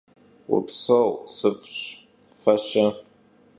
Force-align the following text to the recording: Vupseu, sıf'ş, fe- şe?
Vupseu, 0.49 1.09
sıf'ş, 1.35 1.79
fe- 2.41 2.55
şe? 2.67 2.85